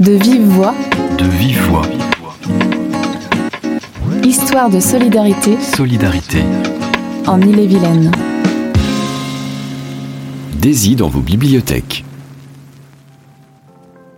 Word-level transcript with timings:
De 0.00 0.10
vive 0.10 0.42
voix. 0.48 0.74
De 1.18 1.24
vive 1.24 1.60
voix. 1.68 1.82
Histoire 4.24 4.68
de 4.68 4.80
solidarité. 4.80 5.56
Solidarité. 5.60 6.42
En 7.28 7.40
Ille-et-Vilaine. 7.40 8.10
Daisy 10.54 10.96
dans 10.96 11.08
vos 11.08 11.20
bibliothèques. 11.20 12.04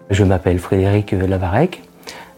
Je 0.08 0.24
m'appelle 0.24 0.58
Frédéric 0.58 1.12
Lavarec. 1.12 1.82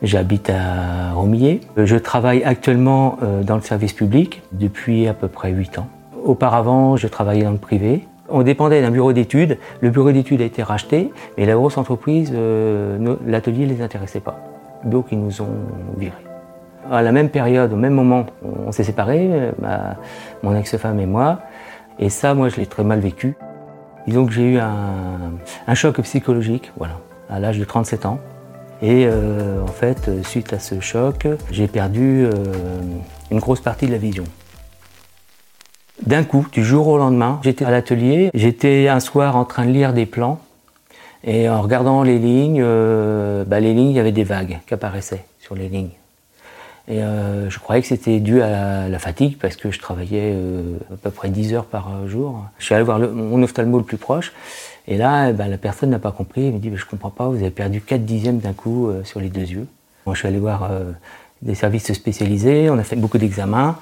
J'habite 0.02 0.50
à 0.50 1.12
Romillet. 1.12 1.60
Je 1.76 1.94
travaille 1.94 2.42
actuellement 2.42 3.18
euh, 3.22 3.44
dans 3.44 3.54
le 3.54 3.62
service 3.62 3.92
public 3.92 4.42
depuis 4.50 5.06
à 5.06 5.14
peu 5.14 5.28
près 5.28 5.52
8 5.52 5.78
ans. 5.78 5.88
Auparavant, 6.24 6.96
je 6.96 7.06
travaillais 7.06 7.44
dans 7.44 7.52
le 7.52 7.58
privé. 7.58 8.04
On 8.30 8.42
dépendait 8.42 8.82
d'un 8.82 8.90
bureau 8.90 9.12
d'études. 9.12 9.58
Le 9.80 9.90
bureau 9.90 10.12
d'études 10.12 10.42
a 10.42 10.44
été 10.44 10.62
racheté, 10.62 11.12
mais 11.36 11.46
la 11.46 11.54
grosse 11.54 11.78
entreprise, 11.78 12.30
euh, 12.34 13.16
l'atelier 13.26 13.66
ne 13.66 13.72
les 13.72 13.82
intéressait 13.82 14.20
pas. 14.20 14.38
Donc 14.84 15.06
ils 15.12 15.18
nous 15.18 15.40
ont 15.40 15.56
virés. 15.96 16.12
À 16.90 17.02
la 17.02 17.12
même 17.12 17.30
période, 17.30 17.72
au 17.72 17.76
même 17.76 17.94
moment, 17.94 18.26
on 18.66 18.72
s'est 18.72 18.84
séparés, 18.84 19.28
euh, 19.30 19.52
mon 20.42 20.54
ex-femme 20.54 21.00
et 21.00 21.06
moi. 21.06 21.40
Et 21.98 22.10
ça, 22.10 22.34
moi, 22.34 22.48
je 22.48 22.56
l'ai 22.56 22.66
très 22.66 22.84
mal 22.84 23.00
vécu. 23.00 23.34
Disons 24.06 24.26
que 24.26 24.32
j'ai 24.32 24.52
eu 24.52 24.58
un, 24.58 25.74
choc 25.74 26.00
psychologique, 26.00 26.72
voilà, 26.76 26.94
à 27.28 27.40
l'âge 27.40 27.58
de 27.58 27.64
37 27.64 28.06
ans. 28.06 28.20
Et 28.80 29.06
euh, 29.06 29.60
en 29.62 29.66
fait, 29.66 30.10
suite 30.22 30.52
à 30.52 30.58
ce 30.58 30.80
choc, 30.80 31.26
j'ai 31.50 31.66
perdu 31.66 32.26
une 33.30 33.38
grosse 33.38 33.60
partie 33.60 33.86
de 33.86 33.92
la 33.92 33.98
vision. 33.98 34.24
D'un 36.06 36.24
coup, 36.24 36.46
du 36.52 36.64
jour 36.64 36.86
au 36.88 36.98
lendemain, 36.98 37.40
j'étais 37.42 37.64
à 37.64 37.70
l'atelier, 37.70 38.30
j'étais 38.32 38.88
un 38.88 39.00
soir 39.00 39.36
en 39.36 39.44
train 39.44 39.66
de 39.66 39.72
lire 39.72 39.92
des 39.92 40.06
plans, 40.06 40.40
et 41.24 41.48
en 41.48 41.60
regardant 41.60 42.02
les 42.02 42.18
lignes, 42.18 42.62
euh, 42.62 43.44
bah, 43.44 43.60
les 43.60 43.74
lignes, 43.74 43.90
il 43.90 43.96
y 43.96 44.00
avait 44.00 44.12
des 44.12 44.24
vagues 44.24 44.58
qui 44.66 44.74
apparaissaient 44.74 45.24
sur 45.40 45.54
les 45.54 45.68
lignes. 45.68 45.90
Et 46.86 47.02
euh, 47.02 47.50
je 47.50 47.58
croyais 47.58 47.82
que 47.82 47.88
c'était 47.88 48.20
dû 48.20 48.40
à 48.40 48.88
la, 48.88 48.98
fatigue 48.98 49.36
parce 49.38 49.56
que 49.56 49.70
je 49.70 49.78
travaillais 49.78 50.32
euh, 50.34 50.78
à 50.90 50.96
peu 50.96 51.10
près 51.10 51.28
10 51.28 51.52
heures 51.52 51.66
par 51.66 52.08
jour. 52.08 52.44
Je 52.58 52.64
suis 52.64 52.74
allé 52.74 52.84
voir 52.84 52.98
mon 52.98 53.42
ophtalmo 53.42 53.76
le 53.76 53.84
plus 53.84 53.98
proche 53.98 54.32
et 54.86 54.96
là, 54.96 55.32
bah, 55.32 55.48
la 55.48 55.58
personne 55.58 55.90
n'a 55.90 55.98
pas 55.98 56.12
compris. 56.12 56.46
Il 56.46 56.54
me 56.54 56.58
dit 56.58 56.70
Je 56.72 56.76
Je 56.76 56.86
comprends 56.86 57.10
pas, 57.10 57.28
vous 57.28 57.36
avez 57.36 57.50
perdu 57.50 57.82
4 57.82 58.06
dixièmes 58.06 58.38
d'un 58.38 58.54
coup 58.54 58.90
sur 59.04 59.20
les 59.20 59.28
deux 59.28 59.42
yeux. 59.42 59.66
Moi, 60.06 60.14
je 60.14 60.20
suis 60.20 60.28
allé 60.28 60.38
voir 60.38 60.70
des 61.42 61.54
services 61.54 61.92
spécialisés, 61.92 62.70
on 62.70 62.78
a 62.78 62.84
fait 62.84 62.96
beaucoup 62.96 63.18
d'examens 63.18 63.76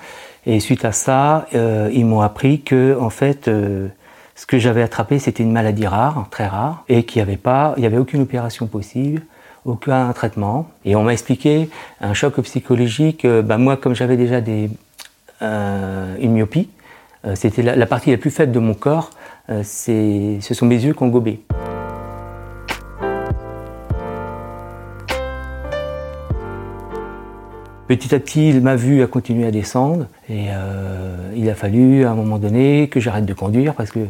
et 0.47 0.61
suite 0.61 0.85
à 0.85 0.93
ça, 0.93 1.47
euh, 1.55 1.91
ils 1.93 2.07
m'ont 2.07 2.21
appris 2.21 2.61
que, 2.61 2.97
en 3.01 3.11
fait, 3.11 3.49
euh, 3.49 3.89
ce 4.37 4.47
que 4.47 4.59
j'avais 4.59 4.83
attrapé, 4.83 5.19
c'était 5.19 5.43
une 5.43 5.51
maladie 5.51 5.89
rare, 5.89 6.29
très 6.31 6.47
rare, 6.47 6.85
et 6.89 7.03
qu'il 7.03 7.21
n'y 7.21 7.29
avait 7.29 7.37
pas, 7.37 7.75
il 7.77 7.83
y 7.83 7.87
avait 7.87 7.99
aucune 7.99 8.23
opération 8.23 8.69
possible, 8.69 9.23
aucun 9.65 10.13
traitement. 10.13 10.69
Et 10.85 10.95
on 10.95 11.03
m'a 11.03 11.13
expliqué 11.13 11.69
un 12.01 12.15
choc 12.15 12.41
psychologique. 12.43 13.25
Euh, 13.25 13.43
bah, 13.43 13.59
moi, 13.59 13.77
comme 13.77 13.97
j'avais 13.97 14.17
déjà 14.17 14.41
des, 14.41 14.71
une 15.43 16.33
myopie, 16.33 16.71
c'était 17.35 17.61
la, 17.63 17.75
la, 17.77 17.87
partie 17.87 18.11
la 18.11 18.17
plus 18.17 18.31
faible 18.31 18.53
de 18.53 18.59
mon 18.61 18.73
corps. 18.73 19.11
ce 19.49 20.39
sont 20.41 20.65
mes 20.65 20.83
yeux 20.83 20.95
qui 20.95 21.03
ont 21.03 21.09
gobé. 21.09 21.41
Petit 27.89 28.17
à 28.17 28.19
petit, 28.19 28.53
m'a 28.61 28.75
vu 28.75 29.01
à 29.03 29.07
continuer 29.07 29.47
à 29.47 29.53
descendre 29.53 30.07
et 30.29 30.47
euh, 30.49 31.33
il 31.37 31.49
a 31.49 31.55
fallu 31.55 32.05
à 32.05 32.11
un 32.11 32.15
moment 32.17 32.39
donné 32.39 32.89
que 32.89 32.99
j'arrête 32.99 33.27
de 33.27 33.33
conduire 33.33 33.75
parce 33.75 33.93
que 33.93 34.01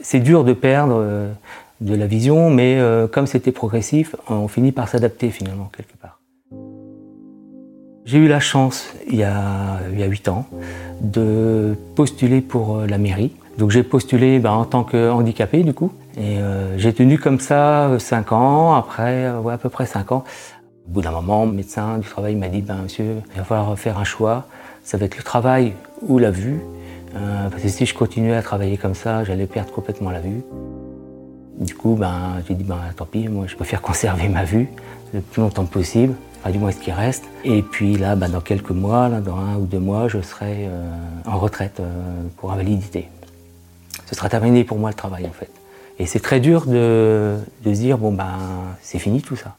c'est 0.00 0.18
dur 0.18 0.42
de 0.42 0.52
perdre 0.52 0.96
euh, 0.98 1.30
de 1.80 1.94
la 1.94 2.08
vision, 2.08 2.50
mais 2.50 2.78
euh, 2.80 3.06
comme 3.06 3.28
c'était 3.28 3.52
progressif, 3.52 4.16
on 4.28 4.48
finit 4.48 4.72
par 4.72 4.88
s'adapter 4.88 5.30
finalement 5.30 5.70
quelque 5.76 5.96
part. 5.96 6.18
J'ai 8.06 8.18
eu 8.18 8.26
la 8.26 8.40
chance, 8.40 8.92
il 9.08 9.16
y 9.16 9.22
a, 9.22 9.78
il 9.96 10.04
8 10.04 10.28
ans, 10.28 10.46
de 11.00 11.76
postuler 11.94 12.40
pour 12.40 12.80
la 12.80 12.98
mairie. 12.98 13.30
Donc 13.56 13.70
j'ai 13.70 13.84
postulé 13.84 14.40
ben, 14.40 14.50
en 14.50 14.64
tant 14.64 14.82
que 14.82 15.10
handicapé 15.10 15.62
du 15.62 15.74
coup. 15.74 15.92
Et 16.18 16.38
j'ai 16.76 16.92
tenu 16.94 17.18
comme 17.18 17.40
ça 17.40 17.90
5 17.98 18.32
ans, 18.32 18.74
après, 18.74 19.26
à 19.26 19.58
peu 19.58 19.68
près 19.68 19.86
5 19.86 20.12
ans. 20.12 20.24
Au 20.88 20.92
bout 20.92 21.00
d'un 21.02 21.10
moment, 21.10 21.46
le 21.46 21.52
médecin 21.52 21.98
du 21.98 22.08
travail 22.08 22.36
m'a 22.36 22.48
dit 22.48 22.62
ben, 22.62 22.82
Monsieur, 22.82 23.22
il 23.34 23.38
va 23.38 23.44
falloir 23.44 23.78
faire 23.78 23.98
un 23.98 24.04
choix. 24.04 24.46
Ça 24.84 24.96
va 24.96 25.06
être 25.06 25.16
le 25.16 25.22
travail 25.22 25.72
ou 26.02 26.18
la 26.18 26.30
vue. 26.30 26.60
Euh, 27.16 27.48
parce 27.48 27.62
que 27.62 27.68
si 27.68 27.86
je 27.86 27.94
continuais 27.94 28.36
à 28.36 28.42
travailler 28.42 28.76
comme 28.76 28.94
ça, 28.94 29.24
j'allais 29.24 29.46
perdre 29.46 29.72
complètement 29.72 30.10
la 30.10 30.20
vue. 30.20 30.42
Du 31.58 31.74
coup, 31.74 31.96
ben, 31.96 32.42
j'ai 32.46 32.54
dit 32.54 32.64
ben, 32.64 32.78
tant 32.96 33.06
pis, 33.06 33.28
moi 33.28 33.46
je 33.48 33.56
préfère 33.56 33.82
conserver 33.90 34.28
ma 34.28 34.44
vue 34.44 34.68
le 35.12 35.20
plus 35.20 35.40
longtemps 35.40 35.64
possible, 35.64 36.14
du 36.52 36.58
moins 36.58 36.70
ce 36.70 36.78
qui 36.78 36.92
reste. 36.92 37.24
Et 37.44 37.62
puis 37.62 37.96
là, 37.96 38.14
ben, 38.14 38.28
dans 38.28 38.40
quelques 38.40 38.70
mois, 38.70 39.08
là, 39.08 39.20
dans 39.20 39.36
un 39.36 39.56
ou 39.56 39.66
deux 39.66 39.80
mois, 39.80 40.06
je 40.06 40.20
serai 40.20 40.66
euh, 40.68 40.90
en 41.26 41.38
retraite 41.38 41.80
euh, 41.80 42.22
pour 42.36 42.52
invalidité. 42.52 43.08
Ce 44.06 44.14
sera 44.14 44.28
terminé 44.28 44.62
pour 44.62 44.78
moi 44.78 44.90
le 44.90 44.94
travail 44.94 45.26
en 45.26 45.32
fait. 45.32 45.50
Et 45.98 46.06
c'est 46.06 46.20
très 46.20 46.38
dur 46.38 46.66
de, 46.66 47.36
de 47.64 47.74
se 47.74 47.80
dire 47.80 47.98
bon 47.98 48.12
ben 48.12 48.36
c'est 48.82 48.98
fini 48.98 49.22
tout 49.22 49.34
ça. 49.34 49.56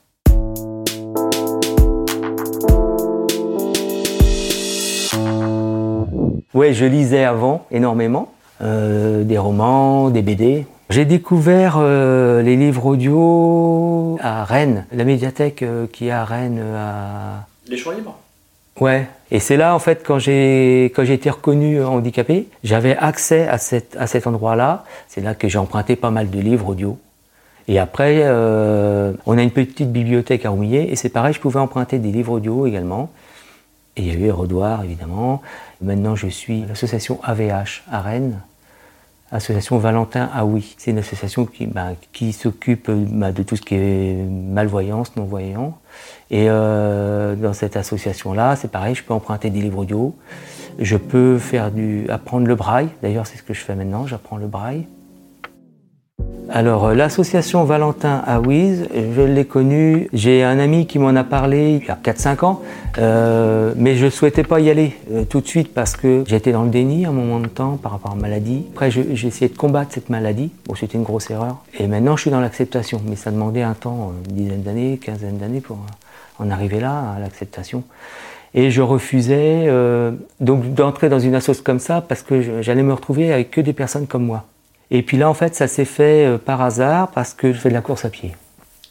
Oui, 6.58 6.74
je 6.74 6.86
lisais 6.86 7.24
avant 7.24 7.68
énormément, 7.70 8.34
euh, 8.64 9.24
des 9.24 9.38
romans, 9.38 10.10
des 10.10 10.24
BD. 10.24 10.66
J'ai 10.90 11.06
découvert 11.06 11.76
euh, 11.78 12.42
les 12.42 12.56
livres 12.56 12.88
audio 12.88 14.18
à 14.24 14.44
Rennes, 14.44 14.88
la 14.92 15.04
médiathèque 15.04 15.62
euh, 15.62 15.86
qui 15.86 16.08
est 16.08 16.12
à 16.12 16.26
Rennes. 16.26 16.60
À... 16.76 17.46
Les 17.68 17.78
choix 17.78 17.94
libres 17.94 18.18
Ouais, 18.82 19.08
et 19.30 19.40
c'est 19.40 19.56
là 19.56 19.76
en 19.76 19.78
fait 19.78 20.02
quand 20.04 20.18
j'ai 20.18 20.86
quand 20.96 21.06
j'ai 21.06 21.14
été 21.14 21.30
reconnu 21.30 21.84
handicapé, 21.84 22.48
j'avais 22.64 22.98
accès 22.98 23.48
à, 23.48 23.60
cette, 23.60 23.96
à 23.96 24.08
cet 24.08 24.26
endroit-là. 24.26 24.84
C'est 25.10 25.22
là 25.22 25.36
que 25.36 25.48
j'ai 25.48 25.60
emprunté 25.60 25.96
pas 25.96 26.10
mal 26.10 26.32
de 26.32 26.40
livres 26.40 26.70
audio. 26.70 26.98
Et 27.68 27.78
après, 27.78 28.28
on 28.28 29.38
a 29.38 29.44
une 29.44 29.52
petite 29.52 29.92
bibliothèque 29.92 30.44
à 30.44 30.50
Rouillet 30.50 30.88
et 30.90 30.96
c'est 30.96 31.10
pareil, 31.10 31.34
je 31.34 31.40
pouvais 31.40 31.60
emprunter 31.60 32.00
des 32.00 32.12
livres 32.12 32.32
audio 32.32 32.66
également. 32.66 33.12
Et 33.98 34.02
il 34.02 34.08
y 34.08 34.12
a 34.12 34.28
eu 34.28 34.32
Rodoir, 34.32 34.84
évidemment. 34.84 35.42
Maintenant, 35.82 36.16
je 36.16 36.28
suis 36.28 36.66
l'association 36.66 37.20
AVH 37.24 37.84
à 37.92 38.02
Rennes, 38.02 38.40
association 39.32 39.78
Valentin 39.78 40.30
oui. 40.44 40.76
C'est 40.78 40.92
une 40.92 40.98
association 41.00 41.46
qui, 41.46 41.70
qui 42.14 42.34
s'occupe 42.34 42.90
bah, 42.90 43.32
de 43.32 43.44
tout 43.44 43.56
ce 43.56 43.62
qui 43.62 43.76
est 43.76 44.28
malvoyance, 44.30 45.16
non-voyant. 45.16 45.78
Et 46.32 46.46
euh, 46.50 47.36
dans 47.36 47.54
cette 47.54 47.76
association-là, 47.76 48.56
c'est 48.56 48.72
pareil, 48.72 48.96
je 48.96 49.04
peux 49.04 49.14
emprunter 49.14 49.50
des 49.50 49.62
livres 49.62 49.80
audio. 49.80 50.16
Je 50.80 50.98
peux 50.98 51.40
faire 51.40 51.72
du, 51.72 52.08
apprendre 52.10 52.48
le 52.48 52.56
braille. 52.56 52.90
D'ailleurs, 53.02 53.28
c'est 53.28 53.38
ce 53.38 53.44
que 53.44 53.54
je 53.54 53.62
fais 53.62 53.76
maintenant, 53.76 54.08
j'apprends 54.08 54.38
le 54.38 54.48
braille. 54.48 54.88
Alors, 56.50 56.86
euh, 56.86 56.94
l'association 56.94 57.66
Valentin 57.66 58.24
Aouiz, 58.26 58.88
je 58.94 59.22
l'ai 59.22 59.44
connue, 59.44 60.08
j'ai 60.14 60.44
un 60.44 60.60
ami 60.60 60.88
qui 60.88 60.98
m'en 60.98 61.10
a 61.10 61.26
parlé 61.26 61.82
il 61.82 61.86
y 61.86 61.92
a 61.92 62.00
4-5 62.02 62.46
ans, 62.46 62.62
euh, 63.00 63.74
mais 63.76 63.96
je 63.96 64.06
ne 64.06 64.10
souhaitais 64.10 64.44
pas 64.44 64.62
y 64.62 64.70
aller 64.70 64.94
euh, 65.12 65.26
tout 65.26 65.42
de 65.42 65.48
suite 65.48 65.74
parce 65.74 65.98
que 65.98 66.24
j'étais 66.26 66.54
dans 66.54 66.64
le 66.64 66.70
déni 66.70 67.06
à 67.06 67.10
un 67.10 67.12
moment 67.12 67.42
de 67.42 67.48
temps 67.48 67.76
par 67.76 67.92
rapport 67.92 68.12
à 68.12 68.16
la 68.16 68.22
maladie. 68.22 68.66
Après, 68.72 68.90
j'ai 68.90 69.28
essayé 69.28 69.50
de 69.50 69.58
combattre 69.58 69.92
cette 69.94 70.10
maladie. 70.10 70.50
Bon, 70.66 70.76
c'était 70.76 70.98
une 70.98 71.04
grosse 71.04 71.30
erreur. 71.30 71.58
Et 71.78 71.88
maintenant, 71.88 72.16
je 72.16 72.22
suis 72.22 72.32
dans 72.32 72.40
l'acceptation, 72.40 73.02
mais 73.06 73.18
ça 73.18 73.32
demandait 73.32 73.64
un 73.64 73.74
temps, 73.74 74.14
une 74.30 74.36
dizaine 74.36 74.64
d'années, 74.64 75.00
quinzaine 75.04 75.38
d'années 75.38 75.62
pour 75.62 75.78
en 76.40 76.50
arriver 76.50 76.80
là, 76.80 77.14
à 77.18 77.20
l'acceptation. 77.20 77.84
Et 78.54 78.72
je 78.72 78.82
refusais 78.82 79.70
donc 80.40 80.74
d'entrer 80.74 81.10
dans 81.10 81.20
une 81.20 81.36
association 81.36 81.64
comme 81.64 81.80
ça 81.80 82.02
parce 82.02 82.22
que 82.22 82.62
j'allais 82.62 82.84
me 82.84 82.94
retrouver 82.94 83.34
avec 83.34 83.52
que 83.52 83.60
des 83.60 83.74
personnes 83.74 84.08
comme 84.08 84.26
moi. 84.26 84.46
Et 84.90 85.02
puis 85.02 85.18
là, 85.18 85.30
en 85.30 85.34
fait, 85.34 85.56
ça 85.56 85.68
s'est 85.68 85.86
fait 85.86 86.26
euh, 86.26 86.38
par 86.38 86.62
hasard 86.62 87.10
parce 87.10 87.34
que 87.34 87.52
je 87.52 87.58
fais 87.58 87.70
de 87.70 87.74
la 87.74 87.82
course 87.82 88.06
à 88.06 88.10
pied. 88.10 88.36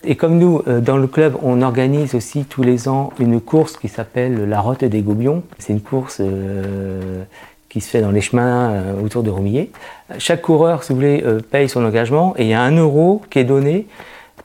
Et 0.05 0.15
comme 0.15 0.39
nous, 0.39 0.63
euh, 0.69 0.81
dans 0.81 0.99
le 0.99 1.07
club, 1.07 1.37
on 1.43 1.63
organise 1.63 2.15
aussi 2.15 2.45
tous 2.45 2.63
les 2.63 2.89
ans 2.89 3.13
une 3.19 3.41
course 3.41 3.77
qui 3.77 3.89
s'appelle 3.89 4.49
la 4.49 4.61
Route 4.61 4.85
des 4.85 5.01
Gobions. 5.01 5.43
C'est 5.59 5.73
une 5.73 5.81
course 5.81 6.19
euh, 6.21 7.23
qui 7.69 7.81
se 7.81 7.89
fait 7.89 8.03
dans 8.03 8.11
les 8.11 8.21
chemins 8.21 8.95
autour 9.03 9.23
de 9.23 9.31
Romillet. 9.31 9.71
Chaque 10.19 10.41
coureur, 10.41 10.83
si 10.83 10.93
vous 10.93 10.97
voulez, 10.97 11.23
paye 11.51 11.69
son 11.69 11.85
engagement 11.85 12.35
et 12.39 12.45
il 12.45 12.49
y 12.49 12.55
a 12.55 12.63
un 12.63 12.75
euro 12.75 13.21
qui 13.29 13.39
est 13.39 13.45
donné 13.45 13.87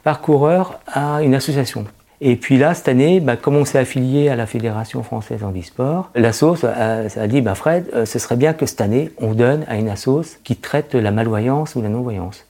par 0.04 0.20
coureur 0.20 0.80
à 0.88 1.22
une 1.22 1.34
association. 1.34 1.86
Et 2.24 2.36
puis 2.36 2.60
là, 2.60 2.76
cette 2.76 2.88
année, 2.88 3.20
bah, 3.20 3.36
comme 3.36 3.56
on 3.56 3.66
s'est 3.66 3.80
affilié 3.80 4.30
à 4.30 4.36
la 4.36 4.46
Fédération 4.46 5.02
française 5.02 5.44
handisport, 5.44 6.12
l'assos 6.14 6.64
a, 6.64 7.08
a 7.16 7.28
dit 7.28 7.42
bah, 7.42 7.56
Fred, 7.56 7.90
euh, 7.96 8.06
ce 8.06 8.20
serait 8.20 8.36
bien 8.36 8.54
que 8.54 8.68
cette 8.68 8.80
année, 8.82 9.10
on 9.18 9.34
donne 9.34 9.66
à 9.68 9.76
une 9.76 9.90
assos 9.90 10.38
qui 10.44 10.56
traite 10.56 10.94
la 10.94 11.10
malvoyance 11.10 11.76
ou 11.76 11.82
la 11.82 11.90
non-voyance. 11.90 12.46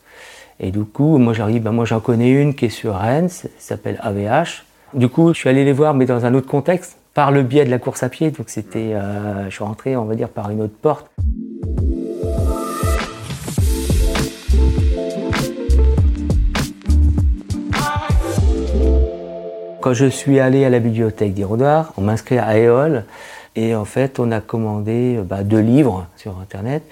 Et 0.59 0.71
du 0.71 0.83
coup, 0.83 1.17
moi 1.17 1.33
j'arrive, 1.33 1.63
bah, 1.63 1.71
moi 1.71 1.85
j'en 1.85 2.01
connais 2.01 2.29
une 2.29 2.53
qui 2.53 2.65
est 2.65 2.69
sur 2.69 2.95
Rennes, 2.95 3.29
s'appelle 3.57 3.97
AVH. 4.01 4.65
Du 4.93 5.07
coup, 5.07 5.33
je 5.33 5.39
suis 5.39 5.47
allé 5.47 5.63
les 5.63 5.71
voir, 5.71 5.93
mais 5.93 6.05
dans 6.05 6.25
un 6.25 6.33
autre 6.33 6.47
contexte, 6.47 6.97
par 7.13 7.31
le 7.31 7.41
biais 7.41 7.63
de 7.63 7.71
la 7.71 7.79
course 7.79 8.03
à 8.03 8.09
pied. 8.09 8.29
Donc 8.31 8.49
c'était, 8.49 8.93
euh, 8.93 9.45
je 9.45 9.55
suis 9.55 9.63
rentré, 9.63 9.95
on 9.95 10.03
va 10.03 10.15
dire, 10.15 10.27
par 10.27 10.49
une 10.49 10.61
autre 10.61 10.75
porte. 10.81 11.07
Quand 19.81 19.93
je 19.95 20.05
suis 20.05 20.39
allé 20.39 20.63
à 20.63 20.69
la 20.69 20.77
bibliothèque 20.77 21.33
d'Irodoir, 21.33 21.91
on 21.97 22.01
m'a 22.01 22.11
inscrit 22.11 22.37
à 22.37 22.55
EOL 22.55 23.03
et 23.55 23.73
en 23.73 23.83
fait 23.83 24.19
on 24.19 24.31
a 24.31 24.39
commandé 24.39 25.19
bah, 25.25 25.43
deux 25.43 25.59
livres 25.59 26.05
sur 26.15 26.37
internet 26.39 26.83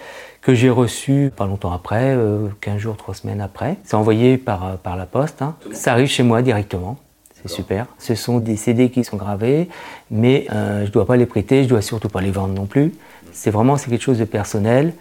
que 0.41 0.55
j'ai 0.55 0.71
reçus 0.71 1.31
pas 1.35 1.45
longtemps 1.45 1.71
après, 1.71 2.17
15 2.61 2.77
jours, 2.79 2.97
3 2.97 3.13
semaines 3.13 3.41
après. 3.41 3.77
C'est 3.83 3.95
envoyé 3.95 4.37
par, 4.37 4.77
par 4.77 4.95
la 4.95 5.05
poste. 5.05 5.43
Hein. 5.43 5.55
Ça 5.71 5.91
arrive 5.91 6.07
chez 6.07 6.23
moi 6.23 6.41
directement. 6.41 6.97
C'est 7.41 7.49
super. 7.49 7.85
Ce 7.99 8.15
sont 8.15 8.39
des 8.39 8.55
CD 8.55 8.89
qui 8.89 9.03
sont 9.03 9.17
gravés, 9.17 9.69
mais 10.09 10.47
euh, 10.51 10.81
je 10.81 10.87
ne 10.87 10.91
dois 10.91 11.05
pas 11.05 11.15
les 11.15 11.27
prêter, 11.27 11.57
je 11.57 11.63
ne 11.65 11.69
dois 11.69 11.81
surtout 11.83 12.09
pas 12.09 12.21
les 12.21 12.31
vendre 12.31 12.55
non 12.55 12.65
plus. 12.65 12.91
C'est 13.31 13.51
vraiment 13.51 13.77
c'est 13.77 13.91
quelque 13.91 14.01
chose 14.01 14.17
de 14.17 14.25
personnel. 14.25 14.93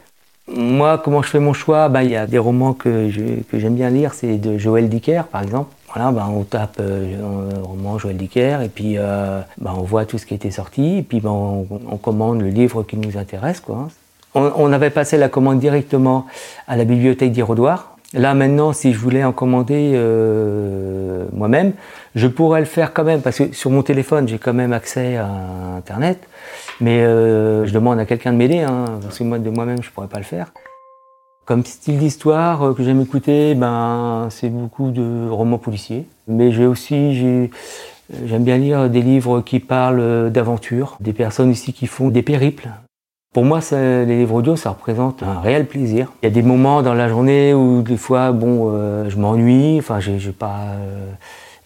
Moi, 0.47 0.99
comment 0.99 1.23
je 1.23 1.31
fais 1.31 1.41
mon 1.41 1.55
choix? 1.55 1.89
Ben, 1.89 2.03
Il 2.03 2.11
y 2.11 2.17
a 2.17 2.27
des 2.27 2.39
romans 2.39 2.75
que, 2.75 3.09
j'aime 3.53 3.75
bien 3.75 3.91
lire, 3.91 4.13
c'est 4.13 4.37
de 4.37 4.59
Joël 4.59 4.89
Dicker 4.91 5.23
par 5.33 5.43
exemple. 5.43 5.75
Voilà, 5.93 6.13
ben, 6.13 6.29
on 6.31 6.45
tape 6.45 6.77
euh, 6.81 7.17
roman 7.63 7.99
Joël 7.99 8.17
Dicker 8.17 8.59
et 8.63 8.69
puis 8.69 8.99
euh, 8.99 9.41
ben, 9.59 9.73
on 9.77 9.83
voit 9.83 10.05
tout 10.05 10.19
ce 10.19 10.27
qui 10.27 10.35
était 10.35 10.51
sorti 10.51 10.99
et 10.99 11.03
puis 11.03 11.21
ben, 11.21 11.31
on, 11.31 11.97
commande 11.97 12.43
le 12.43 12.49
livre 12.49 12.83
qui 12.83 12.97
nous 12.97 13.17
intéresse. 13.17 13.61
Quoi. 13.61 13.89
On, 14.35 14.53
on, 14.57 14.73
avait 14.73 14.91
passé 14.91 15.17
la 15.17 15.29
commande 15.29 15.59
directement 15.59 16.27
à 16.67 16.77
la 16.77 16.85
bibliothèque 16.85 17.33
d'Irodoir 17.33 17.99
Là 18.15 18.33
maintenant, 18.33 18.73
si 18.73 18.95
je 18.95 18.99
voulais 18.99 19.23
en 19.23 19.33
commander 19.33 19.93
euh, 19.95 21.27
moi-même, 21.35 21.75
je 22.15 22.27
pourrais 22.27 22.61
le 22.61 22.67
faire 22.67 22.95
quand 22.95 23.05
même 23.05 23.21
parce 23.21 23.37
que 23.37 23.53
sur 23.53 23.71
mon 23.71 23.83
téléphone, 23.83 24.27
j'ai 24.27 24.39
quand 24.39 24.55
même 24.55 24.73
accès 24.73 25.17
à 25.17 25.29
Internet. 25.77 26.19
Mais 26.81 27.03
euh, 27.03 27.67
je 27.67 27.73
demande 27.75 27.99
à 27.99 28.07
quelqu'un 28.07 28.33
de 28.33 28.39
m'aider, 28.39 28.61
hein, 28.61 28.87
parce 29.03 29.19
que 29.19 29.25
moi 29.25 29.39
de 29.39 29.51
moi-même, 29.51 29.83
je 29.83 29.91
pourrais 29.91 30.07
pas 30.07 30.19
le 30.19 30.25
faire. 30.25 30.53
Comme 31.49 31.65
style 31.65 31.97
d'histoire 31.97 32.63
euh, 32.63 32.75
que 32.75 32.83
j'aime 32.83 33.01
écouter, 33.01 33.55
ben 33.55 34.29
c'est 34.31 34.51
beaucoup 34.51 34.91
de 34.91 35.31
romans 35.31 35.57
policiers. 35.57 36.07
Mais 36.27 36.53
j'ai 36.53 36.67
aussi 36.67 37.49
J'aime 38.27 38.45
bien 38.45 38.57
lire 38.57 38.89
des 38.89 39.03
livres 39.03 39.41
qui 39.41 39.59
parlent 39.59 40.31
d'aventure, 40.31 40.97
des 41.01 41.13
personnes 41.13 41.51
ici 41.51 41.73
qui 41.73 41.87
font 41.87 42.09
des 42.09 42.23
périples. 42.23 42.69
Pour 43.35 43.45
moi, 43.45 43.61
les 43.73 44.07
livres 44.07 44.37
audio, 44.37 44.57
ça 44.57 44.71
représente 44.71 45.23
un 45.23 45.41
réel 45.41 45.67
plaisir. 45.67 46.13
Il 46.23 46.27
y 46.27 46.29
a 46.29 46.33
des 46.33 46.43
moments 46.43 46.83
dans 46.83 46.95
la 46.95 47.09
journée 47.09 47.53
où 47.53 47.83
des 47.83 47.99
fois, 47.99 48.33
bon, 48.33 48.71
euh, 48.73 49.09
je 49.09 49.17
m'ennuie, 49.19 49.79
enfin, 49.79 50.01
j'ai 50.01 50.19
pas. 50.33 50.61
Euh, 50.77 51.13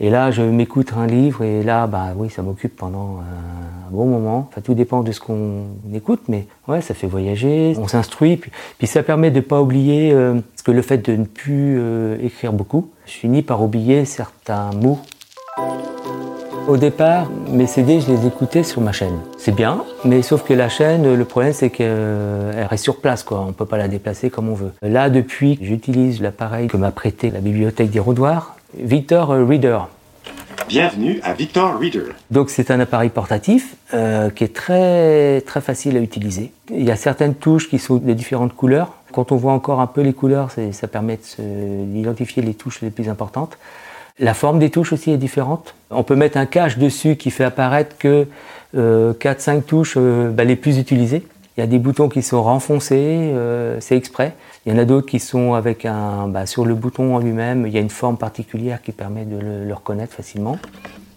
et 0.02 0.10
là, 0.10 0.32
je 0.32 0.42
m'écoute 0.42 0.92
un 0.96 1.06
livre 1.06 1.44
et 1.44 1.62
là, 1.62 1.86
bah 1.86 2.08
oui, 2.16 2.28
ça 2.28 2.42
m'occupe 2.42 2.76
pendant 2.76 3.20
un 3.20 3.90
bon 3.90 4.06
moment. 4.06 4.48
Enfin, 4.50 4.60
tout 4.60 4.74
dépend 4.74 5.02
de 5.02 5.12
ce 5.12 5.20
qu'on 5.20 5.62
écoute, 5.94 6.22
mais 6.28 6.46
ouais, 6.66 6.80
ça 6.80 6.92
fait 6.92 7.06
voyager, 7.06 7.74
on 7.78 7.86
s'instruit, 7.86 8.36
puis, 8.36 8.86
ça 8.88 9.04
permet 9.04 9.30
de 9.30 9.40
pas 9.40 9.62
oublier 9.62 10.12
euh, 10.12 10.40
que 10.64 10.72
le 10.72 10.82
fait 10.82 10.98
de 10.98 11.16
ne 11.16 11.24
plus 11.24 11.80
écrire 12.20 12.52
beaucoup, 12.52 12.90
je 13.06 13.12
finis 13.12 13.42
par 13.42 13.62
oublier 13.62 14.04
certains 14.04 14.70
mots. 14.72 14.98
Au 16.68 16.76
départ, 16.76 17.28
mes 17.48 17.66
CD, 17.66 18.00
je 18.00 18.10
les 18.12 18.26
écoutais 18.26 18.62
sur 18.62 18.80
ma 18.80 18.92
chaîne. 18.92 19.18
C'est 19.36 19.54
bien, 19.54 19.82
mais 20.04 20.22
sauf 20.22 20.44
que 20.44 20.54
la 20.54 20.68
chaîne, 20.68 21.14
le 21.14 21.24
problème, 21.24 21.52
c'est 21.52 21.70
qu'elle 21.70 22.66
reste 22.70 22.84
sur 22.84 23.00
place, 23.00 23.24
quoi. 23.24 23.44
On 23.48 23.52
peut 23.52 23.66
pas 23.66 23.78
la 23.78 23.88
déplacer 23.88 24.30
comme 24.30 24.48
on 24.48 24.54
veut. 24.54 24.70
Là, 24.80 25.10
depuis, 25.10 25.58
j'utilise 25.60 26.20
l'appareil 26.20 26.68
que 26.68 26.76
m'a 26.76 26.92
prêté 26.92 27.30
la 27.30 27.40
bibliothèque 27.40 27.90
des 27.90 27.98
Victor 28.74 29.28
Reader. 29.28 29.80
Bienvenue 30.68 31.20
à 31.22 31.34
Victor 31.34 31.78
Reader. 31.78 32.12
Donc 32.30 32.48
c'est 32.48 32.70
un 32.70 32.80
appareil 32.80 33.10
portatif 33.10 33.74
euh, 33.92 34.30
qui 34.30 34.44
est 34.44 34.54
très 34.54 35.42
très 35.42 35.60
facile 35.60 35.96
à 35.96 36.00
utiliser. 36.00 36.52
Il 36.70 36.82
y 36.82 36.90
a 36.90 36.96
certaines 36.96 37.34
touches 37.34 37.68
qui 37.68 37.78
sont 37.78 37.96
de 37.96 38.12
différentes 38.14 38.54
couleurs. 38.54 38.94
Quand 39.12 39.32
on 39.32 39.36
voit 39.36 39.52
encore 39.52 39.80
un 39.80 39.86
peu 39.86 40.00
les 40.00 40.14
couleurs, 40.14 40.50
ça 40.72 40.88
permet 40.88 41.18
d'identifier 41.38 42.42
les 42.42 42.54
touches 42.54 42.80
les 42.80 42.90
plus 42.90 43.10
importantes. 43.10 43.58
La 44.18 44.32
forme 44.32 44.58
des 44.58 44.70
touches 44.70 44.92
aussi 44.92 45.10
est 45.10 45.18
différente. 45.18 45.74
On 45.90 46.02
peut 46.02 46.16
mettre 46.16 46.38
un 46.38 46.46
cache 46.46 46.78
dessus 46.78 47.16
qui 47.16 47.30
fait 47.30 47.44
apparaître 47.44 47.96
que 47.98 48.26
euh, 48.76 49.12
4-5 49.12 49.62
touches 49.62 49.94
euh, 49.98 50.30
bah, 50.30 50.44
les 50.44 50.56
plus 50.56 50.78
utilisées. 50.78 51.26
Il 51.56 51.60
y 51.60 51.62
a 51.62 51.66
des 51.66 51.78
boutons 51.78 52.08
qui 52.08 52.22
sont 52.22 52.42
renfoncés, 52.42 52.96
euh, 52.96 53.76
c'est 53.80 53.96
exprès. 53.96 54.34
Il 54.64 54.72
y 54.72 54.76
en 54.76 54.78
a 54.78 54.84
d'autres 54.84 55.08
qui 55.08 55.18
sont 55.18 55.54
avec 55.54 55.84
un, 55.84 56.28
bah, 56.28 56.46
sur 56.46 56.64
le 56.64 56.74
bouton 56.74 57.16
en 57.16 57.18
lui-même, 57.18 57.66
il 57.66 57.72
y 57.72 57.78
a 57.78 57.80
une 57.80 57.90
forme 57.90 58.16
particulière 58.16 58.80
qui 58.80 58.92
permet 58.92 59.24
de 59.24 59.36
le, 59.66 59.74
reconnaître 59.74 60.12
facilement. 60.12 60.56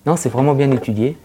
Non, 0.08 0.16
c'est 0.16 0.30
vraiment 0.30 0.56
bien 0.56 0.72
étudié. 0.72 1.16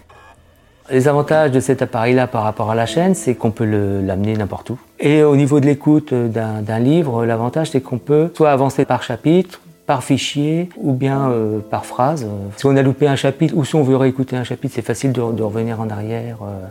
Les 0.90 1.08
avantages 1.08 1.50
de 1.50 1.61
cet 1.61 1.81
appareil-là 1.81 2.26
par 2.26 2.43
rapport 2.43 2.70
à 2.70 2.75
la 2.75 2.84
chaîne, 2.84 3.14
c'est 3.14 3.34
qu'on 3.34 3.52
peut 3.52 3.64
l'amener 3.64 4.37
n'importe 4.37 4.70
où. 4.70 4.78
Et 4.99 5.22
au 5.22 5.37
niveau 5.37 5.61
de 5.61 5.67
l'écoute 5.67 6.12
d'un 6.12 6.78
livre, 6.78 7.25
l'avantage 7.25 7.70
c'est 7.70 7.81
qu'on 7.81 7.99
peut 7.99 8.31
soit 8.34 8.50
avancer 8.50 8.84
par 8.84 9.02
chapitre, 9.02 9.61
par 9.87 10.05
fichier 10.05 10.69
ou 10.76 10.93
bien 10.93 11.31
euh, 11.31 11.61
par 11.61 11.87
phrase. 11.87 12.26
Si 12.56 12.67
on 12.67 12.76
a 12.76 12.82
loupé 12.82 13.06
un 13.06 13.17
chapitre 13.17 13.56
ou 13.56 13.64
si 13.64 13.76
on 13.76 13.82
veut 13.82 13.96
réécouter 13.96 14.37
un 14.37 14.44
chapitre, 14.44 14.75
c'est 14.75 14.84
facile 14.84 15.12
de, 15.12 15.20
revenir 15.20 15.81
en 15.81 15.88
arrière. 15.88 16.38
Euh. 16.43 16.67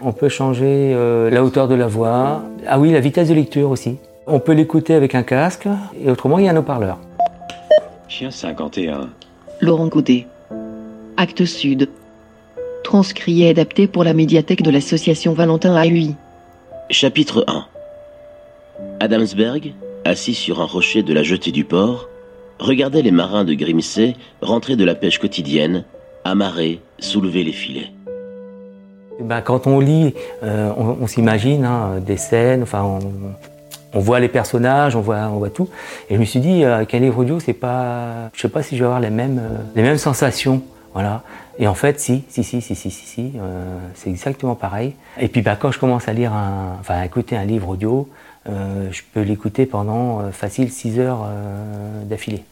On 0.00 0.12
peut 0.12 0.28
changer 0.28 0.92
euh, 0.94 1.28
la 1.30 1.42
hauteur 1.42 1.66
de 1.66 1.74
la 1.74 1.86
voix. 1.86 2.42
Ah 2.68 2.78
oui, 2.78 2.92
la 2.92 3.00
vitesse 3.00 3.28
de 3.28 3.34
lecture 3.34 3.70
aussi. 3.70 3.98
On 4.26 4.38
peut 4.38 4.52
l'écouter 4.52 4.94
avec 4.94 5.14
un 5.14 5.24
casque 5.24 5.66
et 6.00 6.10
autrement 6.10 6.38
il 6.38 6.44
y 6.44 6.48
a 6.48 6.52
un 6.52 6.56
haut-parleur. 6.56 6.98
Chien 8.08 8.30
51. 8.30 9.10
Laurent 9.60 9.88
Coutet. 9.88 10.26
Acte 11.16 11.44
Sud. 11.44 11.88
Transcrit 12.84 13.42
et 13.42 13.48
adapté 13.48 13.88
pour 13.88 14.04
la 14.04 14.14
médiathèque 14.14 14.62
de 14.62 14.70
l'association 14.70 15.32
Valentin 15.32 15.74
AUI. 15.76 16.14
Chapitre 16.90 17.44
1. 17.48 17.64
Adamsberg, 19.00 19.74
assis 20.04 20.34
sur 20.34 20.60
un 20.60 20.66
rocher 20.66 21.02
de 21.02 21.12
la 21.12 21.24
jetée 21.24 21.50
du 21.50 21.64
port, 21.64 22.08
regardait 22.60 23.02
les 23.02 23.10
marins 23.10 23.44
de 23.44 23.54
Grimsey 23.54 24.14
rentrer 24.40 24.76
de 24.76 24.84
la 24.84 24.94
pêche 24.94 25.18
quotidienne, 25.18 25.84
amarrer, 26.24 26.80
soulever 27.00 27.42
les 27.42 27.52
filets. 27.52 27.90
Eh 29.18 29.24
ben, 29.24 29.40
quand 29.40 29.66
on 29.66 29.80
lit, 29.80 30.14
euh, 30.42 30.72
on, 30.76 31.06
s'imagine 31.06 31.64
hein, 31.64 32.00
des 32.00 32.16
scènes, 32.16 32.62
enfin, 32.62 32.82
on, 32.82 33.00
voit 34.00 34.20
les 34.20 34.28
personnages, 34.28 34.96
on 34.96 35.00
voit, 35.00 35.28
on 35.32 35.38
voit 35.38 35.50
tout. 35.50 35.68
Et 36.08 36.14
je 36.14 36.20
me 36.20 36.24
suis 36.24 36.40
dit, 36.40 36.64
euh, 36.64 36.84
qu'un 36.84 36.98
livre 36.98 37.18
audio, 37.18 37.40
c'est 37.40 37.52
pas, 37.52 38.30
je 38.32 38.40
sais 38.40 38.48
pas 38.48 38.62
si 38.62 38.76
je 38.76 38.80
vais 38.82 38.86
avoir 38.86 39.00
les 39.00 39.10
mêmes, 39.10 39.38
euh, 39.38 39.58
les 39.74 39.82
mêmes 39.82 39.98
sensations, 39.98 40.62
voilà. 40.92 41.22
Et 41.58 41.66
en 41.66 41.74
fait, 41.74 42.00
si, 42.00 42.24
si, 42.28 42.42
si, 42.44 42.60
si, 42.62 42.74
si, 42.74 42.90
si, 42.90 43.06
si 43.06 43.32
c'est 43.94 44.10
exactement 44.10 44.54
pareil. 44.54 44.94
Et 45.20 45.28
puis, 45.28 45.42
bah, 45.42 45.56
quand 45.56 45.70
je 45.70 45.78
commence 45.78 46.08
à 46.08 46.12
lire, 46.12 46.32
un, 46.32 46.76
enfin, 46.80 46.94
à 46.94 47.04
écouter 47.04 47.36
un 47.36 47.44
livre 47.44 47.68
audio, 47.68 48.08
je 48.46 49.00
peux 49.12 49.20
l'écouter 49.20 49.66
pendant 49.66 50.32
facile 50.32 50.72
6 50.72 50.98
heures 50.98 51.28
d'affilée 52.04 52.44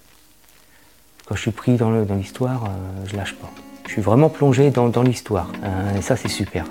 quand 1.30 1.36
je 1.36 1.42
suis 1.42 1.52
pris 1.52 1.76
dans 1.76 1.92
l'histoire, 2.16 2.64
euh, 2.64 3.06
je 3.06 3.16
lâche 3.16 3.36
pas. 3.36 3.48
Je 3.86 3.92
suis 3.92 4.02
vraiment 4.02 4.28
plongé 4.28 4.70
dans, 4.70 5.02
l'histoire. 5.04 5.52
Euh, 5.62 5.96
et 5.96 6.02
ça, 6.02 6.16
c'est 6.16 6.28
super. 6.28 6.64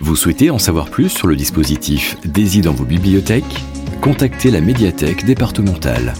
Vous 0.00 0.16
souhaitez 0.16 0.48
en 0.48 0.58
savoir 0.58 0.88
plus 0.88 1.10
sur 1.10 1.28
le 1.28 1.36
dispositif 1.36 2.16
Daisy 2.24 2.62
dans 2.62 2.72
vos 2.72 2.86
bibliothèques? 2.86 3.62
Contactez 4.00 4.50
la 4.50 4.62
médiathèque 4.62 5.26
départementale. 5.26 6.14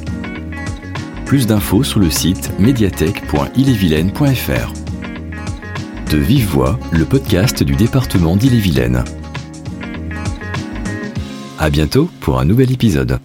Plus 1.25 1.47
d'infos 1.47 1.83
sur 1.83 1.99
le 1.99 2.11
site 2.11 2.51
médiathèque.ille-et-vilaine.fr. 2.59 4.75
De 6.11 6.19
vive 6.19 6.49
voix, 6.49 6.79
le 6.93 7.07
podcast 7.07 7.63
du 7.63 7.75
département 7.75 8.37
d'Ille-et-Vilaine. 8.37 9.03
À 11.59 11.71
bientôt 11.71 12.11
pour 12.21 12.39
un 12.39 12.45
nouvel 12.45 12.73
épisode. 12.73 13.19